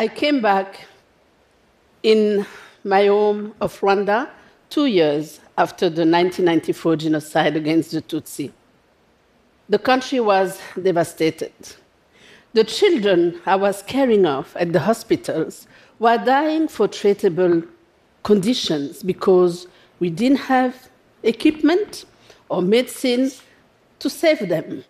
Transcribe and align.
I 0.00 0.08
came 0.08 0.40
back 0.40 0.86
in 2.02 2.46
my 2.84 3.08
home 3.08 3.54
of 3.60 3.78
Rwanda 3.80 4.30
two 4.70 4.86
years 4.86 5.40
after 5.58 5.90
the 5.90 6.06
1994 6.06 6.96
genocide 6.96 7.54
against 7.54 7.90
the 7.90 8.00
Tutsi. 8.00 8.50
The 9.68 9.78
country 9.78 10.18
was 10.18 10.58
devastated. 10.82 11.52
The 12.54 12.64
children 12.64 13.42
I 13.44 13.56
was 13.56 13.82
caring 13.82 14.24
of 14.24 14.56
at 14.56 14.72
the 14.72 14.80
hospitals 14.80 15.66
were 15.98 16.16
dying 16.16 16.66
for 16.68 16.88
treatable 16.88 17.68
conditions 18.22 19.02
because 19.02 19.66
we 19.98 20.08
didn't 20.08 20.38
have 20.38 20.88
equipment 21.22 22.06
or 22.48 22.62
medicine 22.62 23.32
to 23.98 24.08
save 24.08 24.48
them. 24.48 24.82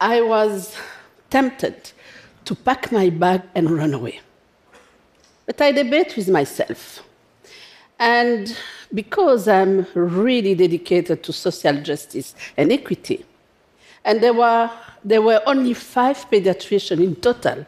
I 0.00 0.22
was 0.22 0.74
tempted 1.28 1.92
to 2.44 2.54
pack 2.54 2.92
my 2.92 3.10
bag 3.10 3.42
and 3.54 3.70
run 3.70 3.94
away. 3.94 4.20
But 5.46 5.60
I 5.60 5.72
debate 5.72 6.16
with 6.16 6.28
myself. 6.28 7.02
And 7.98 8.56
because 8.92 9.48
I'm 9.48 9.86
really 9.94 10.54
dedicated 10.54 11.22
to 11.22 11.32
social 11.32 11.80
justice 11.80 12.34
and 12.56 12.72
equity, 12.72 13.24
and 14.04 14.20
there 14.20 14.34
were, 14.34 14.70
there 15.04 15.22
were 15.22 15.40
only 15.46 15.74
five 15.74 16.28
pediatricians 16.30 17.02
in 17.02 17.16
total 17.16 17.66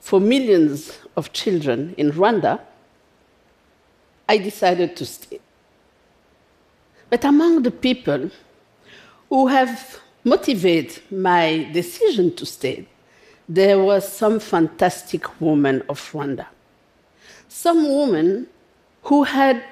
for 0.00 0.18
millions 0.18 0.98
of 1.16 1.32
children 1.32 1.94
in 1.98 2.10
Rwanda, 2.12 2.60
I 4.28 4.38
decided 4.38 4.96
to 4.96 5.06
stay. 5.06 5.40
But 7.10 7.24
among 7.24 7.62
the 7.62 7.70
people 7.70 8.30
who 9.28 9.46
have 9.48 10.00
motivated 10.24 11.02
my 11.10 11.68
decision 11.72 12.34
to 12.36 12.46
stay, 12.46 12.86
there 13.50 13.80
was 13.80 14.06
some 14.10 14.38
fantastic 14.38 15.40
women 15.40 15.82
of 15.88 15.98
Rwanda. 16.12 16.46
Some 17.48 17.82
women 17.82 18.46
who 19.02 19.24
had 19.24 19.64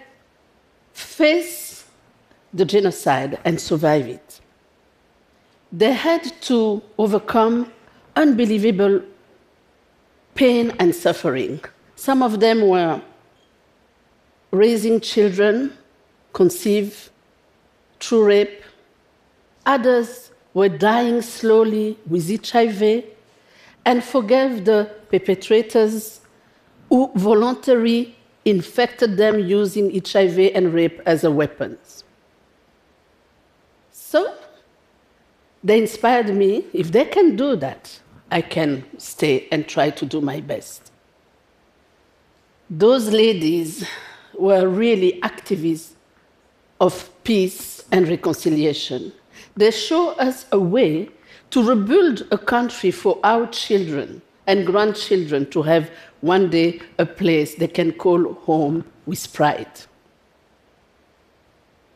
faced 0.93 1.84
the 2.53 2.65
genocide 2.65 3.39
and 3.45 3.61
survived 3.61 4.09
it. 4.09 4.41
They 5.71 5.93
had 5.93 6.25
to 6.43 6.83
overcome 6.99 7.73
unbelievable 8.17 9.01
pain 10.34 10.73
and 10.81 10.93
suffering. 10.93 11.61
Some 11.95 12.21
of 12.21 12.41
them 12.41 12.67
were 12.67 13.01
raising 14.51 15.01
children, 15.01 15.73
conceived 16.33 17.11
through 18.01 18.25
rape. 18.25 18.65
Others 19.67 20.33
were 20.53 20.69
dying 20.69 21.23
slowly 21.23 21.97
with 22.09 22.45
HIV 22.45 23.05
and 23.89 24.05
forgave 24.05 24.67
the 24.67 24.91
perpetrators 25.11 26.20
who 26.91 27.11
voluntarily 27.14 28.14
infected 28.44 29.17
them 29.17 29.39
using 29.39 29.91
HIV 30.06 30.39
and 30.55 30.75
rape 30.75 31.00
as 31.06 31.25
a 31.25 31.31
weapons. 31.31 32.05
So 33.91 34.34
they 35.64 35.78
inspired 35.78 36.34
me. 36.34 36.66
If 36.75 36.92
they 36.92 37.06
can 37.06 37.34
do 37.34 37.56
that, 37.56 37.98
I 38.31 38.42
can 38.42 38.84
stay 38.98 39.48
and 39.50 39.66
try 39.66 39.89
to 39.89 40.05
do 40.05 40.20
my 40.20 40.42
best. 40.42 40.92
Those 42.69 43.09
ladies 43.11 43.86
were 44.39 44.69
really 44.69 45.19
activists 45.22 45.92
of 46.78 47.09
peace 47.25 47.86
and 47.91 48.06
reconciliation. 48.06 49.12
They 49.56 49.70
show 49.70 50.11
us 50.11 50.44
a 50.53 50.59
way 50.59 51.09
to 51.51 51.63
rebuild 51.63 52.27
a 52.31 52.39
country 52.39 52.91
for 52.91 53.19
our 53.25 53.47
children 53.47 54.23
and 54.47 54.67
grandchildren 54.67 55.49
to 55.51 55.63
have 55.63 55.91
one 56.21 56.51
day 56.51 56.81
a 56.99 57.07
place 57.07 57.55
they 57.55 57.69
can 57.69 57.93
call 57.93 58.35
home 58.35 58.84
with 59.06 59.33
pride. 59.33 59.71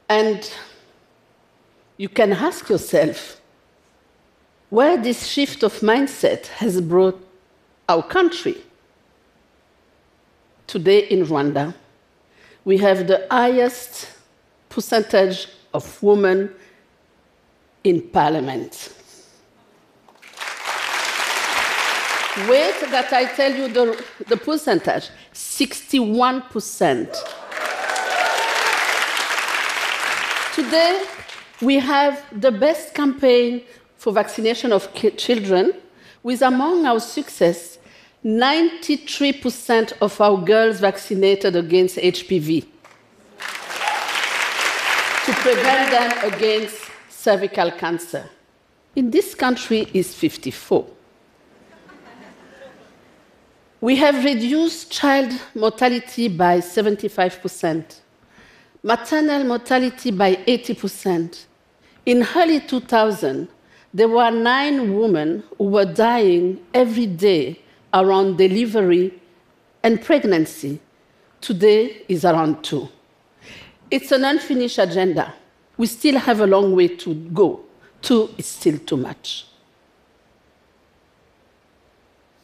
And 0.08 0.52
you 1.96 2.08
can 2.08 2.32
ask 2.32 2.68
yourself 2.68 3.40
where 4.70 4.96
this 4.96 5.26
shift 5.26 5.62
of 5.62 5.80
mindset 5.80 6.46
has 6.46 6.80
brought 6.80 7.20
our 7.88 8.02
country. 8.02 8.56
Today 10.66 11.00
in 11.08 11.26
Rwanda, 11.26 11.74
we 12.64 12.78
have 12.78 13.06
the 13.06 13.26
highest 13.30 14.08
percentage 14.68 15.48
of 15.74 16.02
women 16.02 16.54
in 17.84 18.00
parliament. 18.00 18.94
Wait 22.48 22.74
that 22.90 23.12
I 23.12 23.26
tell 23.26 23.52
you 23.54 23.68
the, 23.68 24.02
the 24.26 24.38
percentage 24.38 25.10
61%. 25.34 27.14
Today, 30.54 31.04
we 31.60 31.78
have 31.78 32.24
the 32.40 32.50
best 32.50 32.94
campaign 32.94 33.60
for 33.98 34.14
vaccination 34.14 34.72
of 34.72 34.88
children, 35.18 35.74
with 36.22 36.40
among 36.40 36.86
our 36.86 37.00
success, 37.00 37.76
93% 38.24 39.92
of 40.00 40.18
our 40.18 40.38
girls 40.42 40.80
vaccinated 40.80 41.54
against 41.54 41.98
HPV 41.98 42.64
to 45.26 45.32
prevent 45.34 45.90
them 45.90 46.32
against 46.32 46.78
cervical 47.10 47.70
cancer. 47.72 48.24
In 48.96 49.10
this 49.10 49.34
country 49.34 49.86
is 49.92 50.14
54. 50.14 50.86
We 53.82 53.96
have 53.96 54.24
reduced 54.24 54.92
child 54.92 55.32
mortality 55.56 56.28
by 56.28 56.60
75%, 56.60 57.96
maternal 58.84 59.42
mortality 59.42 60.12
by 60.12 60.36
80%. 60.36 61.46
In 62.06 62.24
early 62.36 62.60
2000, 62.60 63.48
there 63.92 64.06
were 64.06 64.30
nine 64.30 64.96
women 64.96 65.42
who 65.58 65.64
were 65.64 65.84
dying 65.84 66.64
every 66.72 67.06
day 67.06 67.58
around 67.92 68.36
delivery 68.36 69.20
and 69.82 70.00
pregnancy. 70.00 70.78
Today 71.40 72.04
is 72.08 72.24
around 72.24 72.62
two. 72.62 72.88
It's 73.90 74.12
an 74.12 74.22
unfinished 74.24 74.78
agenda. 74.78 75.34
We 75.76 75.88
still 75.88 76.20
have 76.20 76.38
a 76.38 76.46
long 76.46 76.76
way 76.76 76.86
to 76.86 77.14
go. 77.14 77.62
Two 78.00 78.30
is 78.38 78.46
still 78.46 78.78
too 78.78 78.96
much. 78.96 79.46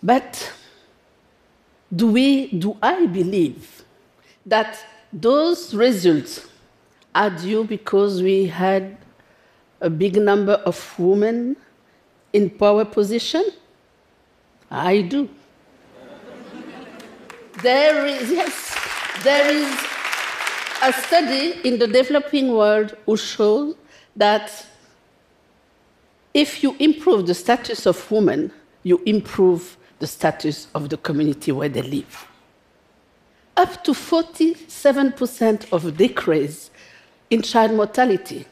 But 0.03 0.53
do, 1.94 2.12
we, 2.12 2.49
do 2.49 2.76
I 2.82 3.06
believe 3.06 3.84
that 4.44 4.78
those 5.12 5.75
results 5.75 6.47
are 7.15 7.31
due 7.31 7.65
because 7.65 8.22
we 8.22 8.47
had 8.47 8.99
a 9.81 9.88
big 9.88 10.16
number 10.16 10.53
of 10.53 10.99
women 10.99 11.56
in 12.32 12.50
power 12.50 12.84
position? 12.84 13.44
I 14.71 15.03
do. 15.03 15.28
there 17.62 18.06
is, 18.06 18.31
yes, 18.31 18.76
there 19.25 19.50
is 19.50 19.88
a 20.82 20.93
study 20.93 21.60
in 21.65 21.78
the 21.78 21.87
developing 21.87 22.53
world 22.53 22.97
who 23.06 23.16
shows 23.16 23.75
that 24.15 24.66
if 26.34 26.62
you 26.62 26.76
improve 26.78 27.26
the 27.26 27.34
status 27.34 27.87
of 27.87 28.10
women, 28.10 28.53
you 28.82 29.03
improve 29.06 29.76
the 29.98 30.06
status 30.06 30.69
of 30.75 30.88
the 30.88 30.97
community 30.97 31.53
where 31.53 31.69
they 31.69 31.82
live. 31.82 32.26
Up 33.56 33.82
to 33.84 33.92
47% 33.92 35.72
of 35.72 35.97
decrease 35.97 36.70
in 37.31 37.42
child 37.42 37.72
mortality. 37.72 38.47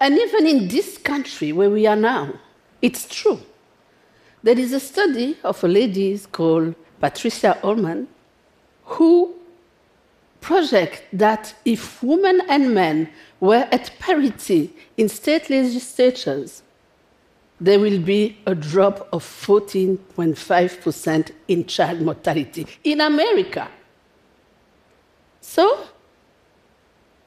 And 0.00 0.18
even 0.18 0.46
in 0.46 0.68
this 0.68 0.98
country 0.98 1.52
where 1.52 1.70
we 1.70 1.86
are 1.86 1.96
now, 1.96 2.34
it's 2.82 3.06
true. 3.06 3.40
There 4.42 4.58
is 4.58 4.72
a 4.74 4.80
study 4.80 5.38
of 5.42 5.64
a 5.64 5.68
lady 5.68 6.18
called 6.30 6.74
Patricia 7.00 7.58
Ullman 7.62 8.08
who 8.84 9.34
project 10.42 11.04
that 11.14 11.54
if 11.64 12.02
women 12.02 12.42
and 12.50 12.74
men 12.74 13.08
were 13.40 13.66
at 13.72 13.90
parity 13.98 14.74
in 14.98 15.08
state 15.08 15.48
legislatures, 15.48 16.62
there 17.64 17.80
will 17.80 17.98
be 17.98 18.36
a 18.44 18.54
drop 18.54 19.08
of 19.10 19.24
14.5% 19.24 21.30
in 21.48 21.64
child 21.64 22.02
mortality 22.02 22.66
in 22.84 23.00
America. 23.00 23.66
So, 25.40 25.86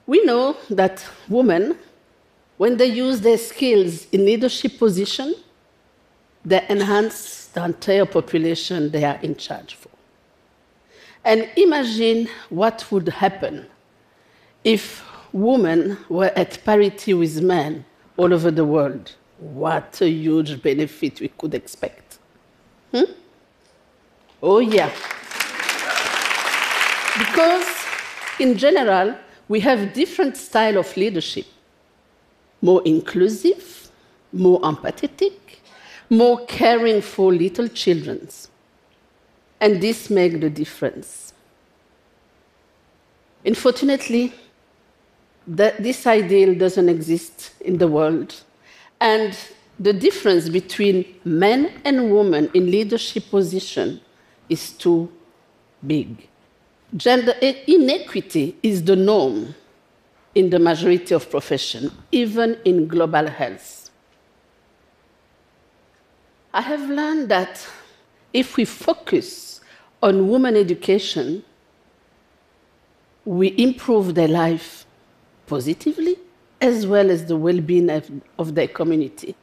we 0.05 0.23
know 0.25 0.55
that 0.69 1.03
women, 1.27 1.75
when 2.57 2.77
they 2.77 2.85
use 2.85 3.21
their 3.21 3.39
skills 3.39 4.05
in 4.11 4.25
leadership 4.25 4.77
position, 4.77 5.33
they 6.45 6.63
enhance 6.69 7.47
the 7.47 7.65
entire 7.65 8.05
population 8.05 8.91
they 8.91 9.05
are 9.05 9.17
in 9.23 9.37
charge 9.37 9.73
for. 9.73 9.89
And 11.25 11.49
imagine 11.55 12.29
what 12.49 12.85
would 12.91 13.09
happen 13.09 13.65
if 14.63 15.03
women 15.33 15.97
were 16.09 16.31
at 16.35 16.63
parity 16.63 17.15
with 17.15 17.41
men 17.41 17.85
all 18.17 18.31
over 18.31 18.51
the 18.51 18.65
world 18.65 19.15
what 19.39 20.01
a 20.01 20.09
huge 20.09 20.61
benefit 20.61 21.19
we 21.21 21.27
could 21.29 21.53
expect. 21.53 22.17
Hmm? 22.91 23.11
Oh, 24.41 24.59
yeah. 24.59 24.91
Because 27.17 27.67
in 28.39 28.57
general, 28.57 29.15
we 29.47 29.59
have 29.61 29.93
different 29.93 30.37
style 30.37 30.77
of 30.77 30.95
leadership. 30.97 31.45
More 32.61 32.81
inclusive, 32.85 33.89
more 34.33 34.59
empathetic, 34.61 35.33
more 36.09 36.45
caring 36.45 37.01
for 37.01 37.33
little 37.33 37.67
children. 37.67 38.27
And 39.59 39.81
this 39.81 40.09
makes 40.09 40.39
the 40.39 40.49
difference. 40.49 41.33
Unfortunately, 43.45 44.33
this 45.47 46.05
ideal 46.05 46.55
doesn't 46.55 46.89
exist 46.89 47.53
in 47.61 47.77
the 47.77 47.87
world. 47.87 48.35
And 48.99 49.37
the 49.79 49.93
difference 49.93 50.49
between 50.49 51.05
men 51.23 51.81
and 51.85 52.11
women 52.11 52.49
in 52.53 52.71
leadership 52.71 53.29
position 53.29 54.01
is 54.49 54.71
too 54.71 55.11
big. 55.85 56.27
Gender 56.95 57.33
inequity 57.41 58.55
is 58.63 58.83
the 58.83 58.95
norm 58.95 59.53
in 60.33 60.49
the 60.49 60.59
majority 60.59 61.13
of 61.13 61.29
professions, 61.29 61.91
even 62.11 62.57
in 62.65 62.87
global 62.87 63.27
health. 63.27 63.89
I 66.53 66.61
have 66.61 66.89
learned 66.89 67.29
that 67.29 67.67
if 68.33 68.57
we 68.57 68.65
focus 68.65 69.61
on 70.01 70.27
women 70.27 70.55
education, 70.55 71.43
we 73.25 73.53
improve 73.57 74.15
their 74.15 74.27
life 74.27 74.85
positively 75.45 76.17
as 76.61 76.87
well 76.87 77.11
as 77.11 77.25
the 77.25 77.37
well 77.37 77.59
being 77.59 77.89
of, 77.89 78.09
of 78.39 78.55
their 78.55 78.67
community. 78.67 79.35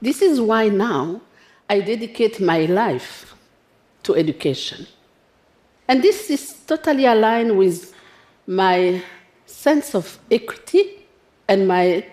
This 0.00 0.22
is 0.22 0.40
why 0.40 0.68
now 0.68 1.20
I 1.68 1.80
dedicate 1.80 2.40
my 2.40 2.66
life 2.66 3.34
to 4.04 4.14
education. 4.14 4.86
And 5.88 6.02
this 6.02 6.30
is 6.30 6.54
totally 6.66 7.06
aligned 7.06 7.56
with 7.56 7.94
my 8.46 9.02
sense 9.46 9.94
of 9.94 10.18
equity 10.30 11.06
and 11.48 11.68
my 11.68 12.06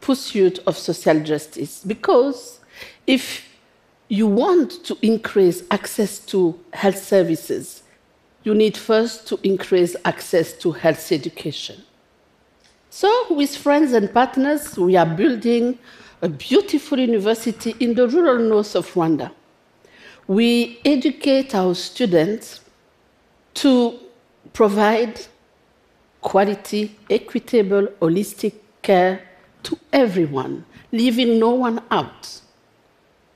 pursuit 0.00 0.58
of 0.66 0.76
social 0.76 1.20
justice. 1.20 1.82
Because 1.84 2.60
if 3.06 3.48
you 4.08 4.26
want 4.26 4.84
to 4.84 4.98
increase 5.02 5.62
access 5.70 6.18
to 6.18 6.58
health 6.72 6.98
services, 6.98 7.82
you 8.42 8.54
need 8.54 8.76
first 8.76 9.26
to 9.28 9.38
increase 9.42 9.94
access 10.04 10.52
to 10.54 10.72
health 10.72 11.12
education. 11.12 11.82
So, 12.92 13.32
with 13.32 13.56
friends 13.56 13.92
and 13.92 14.12
partners, 14.12 14.76
we 14.76 14.96
are 14.96 15.06
building 15.06 15.78
a 16.22 16.28
beautiful 16.28 16.98
university 16.98 17.76
in 17.78 17.94
the 17.94 18.08
rural 18.08 18.40
north 18.40 18.74
of 18.74 18.92
Rwanda. 18.94 19.30
We 20.26 20.80
educate 20.84 21.54
our 21.54 21.76
students 21.76 22.60
to 23.54 23.96
provide 24.52 25.20
quality, 26.20 26.96
equitable, 27.08 27.86
holistic 28.02 28.54
care 28.82 29.22
to 29.62 29.78
everyone, 29.92 30.64
leaving 30.90 31.38
no 31.38 31.50
one 31.50 31.80
out, 31.92 32.40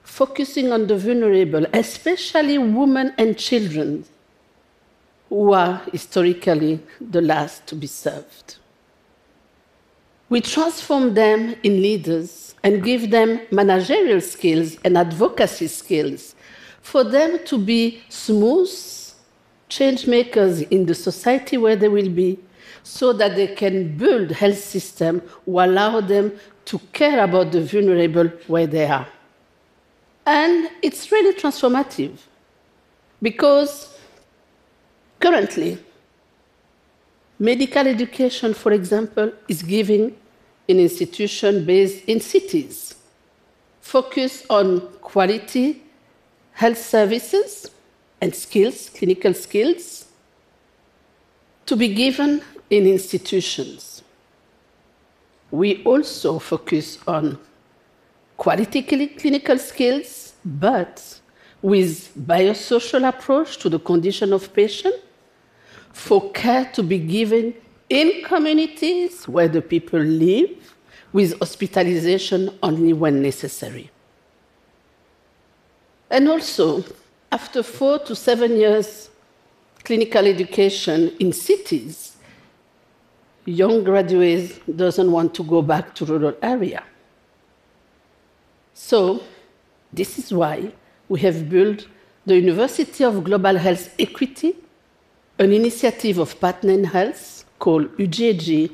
focusing 0.03 0.73
on 0.73 0.89
the 0.89 0.97
vulnerable, 0.97 1.65
especially 1.73 2.59
women 2.59 3.15
and 3.19 3.39
children, 3.39 4.05
who 5.29 5.53
are 5.53 5.81
historically 5.93 6.81
the 7.01 7.23
last 7.23 7.69
to 7.69 7.77
be 7.77 7.87
served. 7.87 8.57
We 10.29 10.41
transform 10.41 11.15
them 11.15 11.55
in 11.63 11.83
leaders 11.83 12.55
and 12.63 12.83
give 12.83 13.11
them 13.11 13.41
managerial 13.51 14.21
skills 14.21 14.79
and 14.85 14.97
advocacy 14.97 15.67
skills 15.67 16.35
for 16.81 17.05
them 17.05 17.45
to 17.47 17.59
be 17.59 18.03
smooth 18.09 18.71
change 19.69 20.07
makers 20.07 20.61
in 20.63 20.87
the 20.87 20.95
society 20.95 21.57
where 21.57 21.77
they 21.77 21.89
will 21.89 22.09
be 22.09 22.39
so 22.83 23.13
that 23.13 23.35
they 23.35 23.49
can 23.49 23.97
build 23.97 24.31
health 24.31 24.59
system 24.59 25.21
who 25.45 25.59
allow 25.61 26.01
them 26.01 26.33
to 26.67 26.79
care 26.93 27.23
about 27.25 27.53
the 27.53 27.63
vulnerable 27.63 28.27
where 28.47 28.67
they 28.67 28.87
are. 28.87 29.07
And 30.27 30.71
it's 30.83 31.11
really 31.13 31.35
transformative 31.35 32.19
because 33.21 33.99
currently, 35.21 35.79
medical 37.39 37.87
education, 37.87 38.55
for 38.55 38.73
example, 38.73 39.33
is 39.49 39.63
given 39.63 40.17
in 40.69 40.79
institutions 40.79 41.67
based 41.67 42.05
in 42.07 42.21
cities, 42.21 42.95
focus 43.81 44.45
on 44.49 44.81
quality 45.01 45.83
health 46.53 46.79
services 46.79 47.71
and 48.21 48.35
skills, 48.35 48.91
clinical 48.91 49.35
skills, 49.35 50.07
to 51.67 51.77
be 51.77 51.93
given 51.95 52.41
in 52.71 52.87
institutions. 52.87 54.03
We 55.51 55.83
also 55.85 56.39
focus 56.39 56.99
on 57.07 57.39
quality 58.37 58.83
clinical 58.83 59.59
skills, 59.59 60.35
but 60.45 61.21
with 61.63 62.15
biosocial 62.17 63.09
approach 63.09 63.59
to 63.59 63.69
the 63.69 63.79
condition 63.79 64.33
of 64.33 64.53
patient, 64.53 64.95
for 65.95 66.31
care 66.33 66.67
to 66.75 66.83
be 66.83 66.99
given 66.99 67.55
in 67.89 68.23
communities 68.25 69.27
where 69.27 69.49
the 69.49 69.63
people 69.63 70.01
live, 70.01 70.75
with 71.15 71.39
hospitalization 71.39 72.51
only 72.61 72.93
when 72.93 73.23
necessary. 73.23 73.89
And 76.11 76.29
also 76.29 76.85
after 77.31 77.63
four 77.63 78.01
to 78.01 78.17
seven 78.17 78.57
years 78.57 79.11
clinical 79.85 80.27
education 80.27 81.15
in 81.21 81.33
cities, 81.33 82.17
young 83.45 83.85
graduates 83.85 84.59
doesn't 84.75 85.11
want 85.11 85.35
to 85.35 85.45
go 85.45 85.63
back 85.63 85.95
to 85.95 86.05
rural 86.05 86.35
area. 86.43 86.83
So 88.73 89.23
this 89.93 90.19
is 90.19 90.33
why 90.33 90.73
we 91.09 91.21
have 91.21 91.49
built 91.49 91.87
the 92.27 92.35
University 92.35 93.05
of 93.05 93.23
Global 93.23 93.57
Health 93.57 93.95
Equity, 94.01 94.57
an 95.39 95.53
initiative 95.53 96.19
of 96.19 96.39
Partner 96.39 96.73
in 96.73 96.85
Health 96.85 97.45
called 97.59 97.97
UGHE 97.97 98.71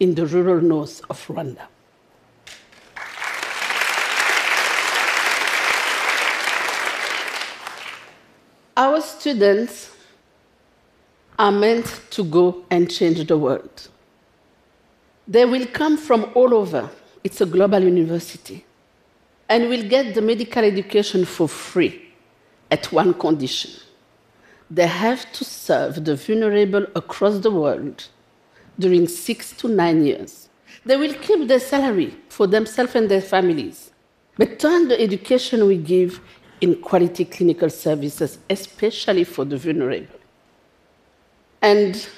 in 0.00 0.14
the 0.14 0.26
rural 0.26 0.60
north 0.60 1.02
of 1.08 1.24
Rwanda. 1.28 1.66
Our 8.76 9.00
students 9.02 9.94
are 11.38 11.52
meant 11.52 12.02
to 12.10 12.24
go 12.24 12.64
and 12.70 12.90
change 12.90 13.24
the 13.26 13.38
world. 13.38 13.88
They 15.28 15.44
will 15.44 15.66
come 15.66 15.96
from 15.96 16.32
all 16.34 16.54
over. 16.54 16.90
It's 17.22 17.40
a 17.40 17.46
global 17.46 17.80
university. 17.80 18.64
And 19.48 19.68
will 19.68 19.88
get 19.88 20.14
the 20.14 20.22
medical 20.22 20.64
education 20.64 21.24
for 21.24 21.48
free 21.48 22.10
at 22.70 22.90
one 22.90 23.14
condition. 23.14 23.70
They 24.70 24.86
have 24.86 25.32
to 25.32 25.44
serve 25.44 26.04
the 26.04 26.14
vulnerable 26.14 26.86
across 26.94 27.40
the 27.40 27.50
world 27.50 28.06
during 28.78 29.08
six 29.08 29.52
to 29.58 29.68
nine 29.68 30.04
years. 30.04 30.48
They 30.86 30.96
will 30.96 31.14
keep 31.14 31.48
their 31.48 31.60
salary 31.60 32.16
for 32.28 32.46
themselves 32.46 32.94
and 32.94 33.10
their 33.10 33.20
families, 33.20 33.90
but 34.36 34.58
turn 34.58 34.88
the 34.88 35.00
education 35.00 35.66
we 35.66 35.76
give 35.76 36.20
in 36.60 36.80
quality 36.80 37.24
clinical 37.24 37.68
services, 37.68 38.38
especially 38.48 39.24
for 39.24 39.44
the 39.44 39.56
vulnerable. 39.56 40.18
And 41.60 42.08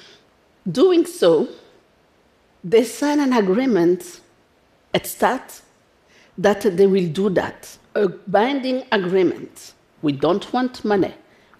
doing 0.69 1.05
so, 1.05 1.49
they 2.63 2.83
sign 2.83 3.19
an 3.19 3.33
agreement 3.33 4.21
at 4.93 5.07
start 5.07 5.61
that 6.37 6.61
they 6.61 6.87
will 6.87 7.09
do 7.09 7.29
that, 7.31 7.77
a 7.95 8.07
binding 8.07 8.83
agreement. 8.91 9.73
We 10.01 10.13
don't 10.13 10.51
want 10.53 10.85
money. 10.85 11.13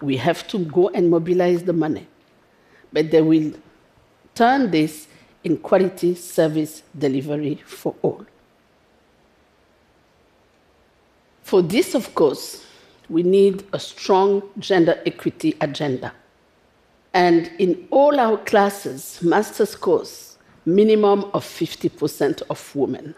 We 0.04 0.18
have 0.18 0.46
to 0.50 0.60
go 0.60 0.90
and 0.90 1.10
mobilize 1.10 1.64
the 1.64 1.72
money. 1.72 2.06
But 2.92 3.10
they 3.10 3.22
will 3.22 3.54
turn 4.36 4.70
this 4.70 5.08
in 5.46 5.58
quality 5.58 6.14
service 6.16 6.84
delivery 6.98 7.56
for 7.66 7.96
all. 8.02 8.26
For 11.44 11.62
this, 11.62 11.96
of 11.96 12.14
course, 12.16 12.66
we 13.08 13.24
need 13.24 13.64
a 13.72 13.80
strong 13.80 14.44
gender 14.60 15.02
equity 15.06 15.56
agenda. 15.62 16.12
And 17.14 17.50
in 17.58 17.88
all 17.90 18.20
our 18.20 18.38
classes, 18.38 19.22
master's 19.22 19.74
course, 19.74 20.38
minimum 20.66 21.26
of 21.34 21.46
50% 21.46 22.42
of 22.50 22.76
women. 22.76 23.16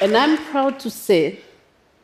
And 0.00 0.16
I'm 0.16 0.38
proud 0.46 0.80
to 0.80 0.90
say 0.90 1.40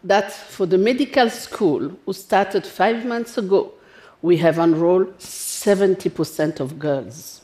that 0.04 0.32
for 0.32 0.66
the 0.66 0.78
medical 0.78 1.30
school, 1.30 1.90
who 2.04 2.12
started 2.12 2.66
five 2.66 3.04
months 3.06 3.38
ago, 3.38 3.72
we 4.20 4.36
have 4.36 4.58
enrolled 4.58 5.18
70% 5.18 6.60
of 6.60 6.78
girls. 6.78 7.40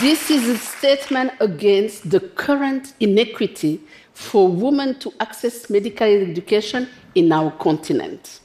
This 0.00 0.30
is 0.30 0.48
a 0.48 0.58
statement 0.58 1.32
against 1.38 2.10
the 2.10 2.20
current 2.20 2.94
inequity 2.98 3.80
for 4.14 4.48
women 4.48 4.98
to 4.98 5.12
access 5.20 5.70
medical 5.70 6.08
education 6.08 6.88
in 7.14 7.30
our 7.30 7.52
continent. 7.52 8.40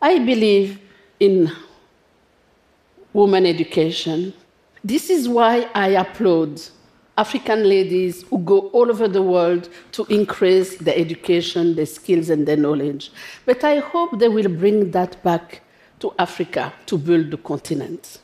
I 0.00 0.18
believe 0.18 0.80
in 1.20 1.52
women 3.12 3.46
education. 3.46 4.32
This 4.82 5.10
is 5.10 5.28
why 5.28 5.68
I 5.74 5.88
applaud 5.90 6.60
African 7.18 7.68
ladies 7.68 8.22
who 8.30 8.38
go 8.38 8.68
all 8.68 8.90
over 8.90 9.08
the 9.08 9.20
world 9.20 9.68
to 9.92 10.04
increase 10.04 10.76
their 10.76 10.96
education, 10.96 11.74
their 11.74 11.84
skills, 11.84 12.30
and 12.30 12.46
their 12.46 12.56
knowledge. 12.56 13.10
But 13.44 13.64
I 13.64 13.80
hope 13.80 14.20
they 14.20 14.28
will 14.28 14.48
bring 14.48 14.92
that 14.92 15.20
back 15.24 15.62
to 15.98 16.14
Africa 16.16 16.72
to 16.86 16.96
build 16.96 17.32
the 17.32 17.36
continent 17.36 18.20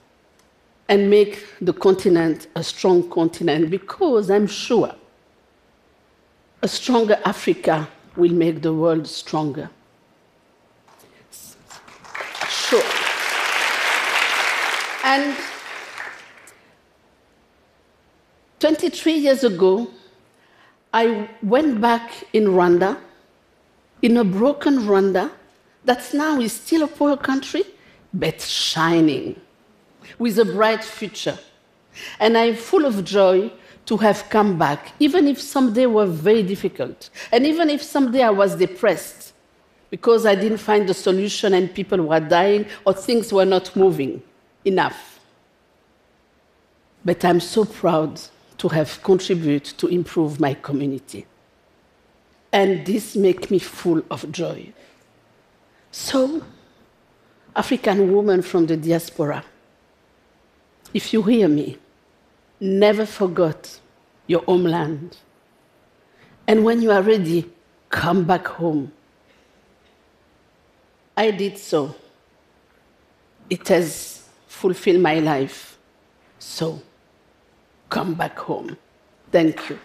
and 0.88 1.10
make 1.10 1.44
the 1.60 1.72
continent 1.72 2.46
a 2.54 2.62
strong 2.62 3.10
continent 3.10 3.68
because 3.68 4.30
I'm 4.30 4.46
sure 4.46 4.94
a 6.62 6.68
stronger 6.68 7.18
Africa 7.24 7.88
will 8.16 8.32
make 8.32 8.62
the 8.62 8.72
world 8.72 9.08
stronger. 9.08 9.68
Sure. 12.48 12.82
And 15.02 15.36
23 18.64 19.12
years 19.12 19.44
ago, 19.44 19.90
I 20.90 21.28
went 21.42 21.82
back 21.82 22.10
in 22.32 22.44
Rwanda, 22.44 22.96
in 24.00 24.16
a 24.16 24.24
broken 24.24 24.78
Rwanda 24.78 25.30
that 25.84 26.14
now 26.14 26.40
is 26.40 26.54
still 26.54 26.84
a 26.84 26.86
poor 26.86 27.14
country, 27.18 27.64
but 28.14 28.40
shining 28.40 29.38
with 30.18 30.38
a 30.38 30.46
bright 30.46 30.82
future. 30.82 31.38
And 32.18 32.38
I'm 32.38 32.54
full 32.54 32.86
of 32.86 33.04
joy 33.04 33.52
to 33.84 33.98
have 33.98 34.30
come 34.30 34.58
back, 34.58 34.92
even 34.98 35.28
if 35.28 35.42
some 35.42 35.74
days 35.74 35.88
were 35.88 36.06
very 36.06 36.42
difficult, 36.42 37.10
and 37.32 37.44
even 37.44 37.68
if 37.68 37.82
some 37.82 38.12
day 38.12 38.22
I 38.22 38.30
was 38.30 38.56
depressed 38.56 39.34
because 39.90 40.24
I 40.24 40.34
didn't 40.34 40.56
find 40.56 40.88
the 40.88 40.94
solution 40.94 41.52
and 41.52 41.74
people 41.74 42.00
were 42.00 42.20
dying 42.20 42.64
or 42.86 42.94
things 42.94 43.30
were 43.30 43.44
not 43.44 43.76
moving 43.76 44.22
enough. 44.64 45.20
But 47.04 47.22
I'm 47.26 47.40
so 47.40 47.66
proud 47.66 48.22
to 48.64 48.68
have 48.70 49.02
contributed 49.02 49.76
to 49.76 49.88
improve 49.88 50.40
my 50.40 50.54
community. 50.54 51.26
And 52.50 52.86
this 52.86 53.14
makes 53.14 53.50
me 53.50 53.58
full 53.58 54.02
of 54.10 54.32
joy. 54.32 54.72
So, 55.90 56.42
African 57.54 58.10
woman 58.10 58.40
from 58.40 58.64
the 58.64 58.78
diaspora, 58.78 59.44
if 60.94 61.12
you 61.12 61.22
hear 61.24 61.46
me, 61.46 61.76
never 62.58 63.04
forget 63.04 63.78
your 64.28 64.42
homeland. 64.44 65.18
And 66.46 66.64
when 66.64 66.80
you 66.80 66.90
are 66.90 67.02
ready, 67.02 67.44
come 67.90 68.24
back 68.24 68.46
home. 68.46 68.90
I 71.14 71.32
did 71.32 71.58
so. 71.58 71.94
It 73.50 73.68
has 73.68 74.26
fulfilled 74.46 75.02
my 75.02 75.18
life. 75.18 75.76
So, 76.38 76.80
come 77.94 78.14
back 78.14 78.36
home. 78.36 78.76
Thank 79.30 79.70
you. 79.70 79.78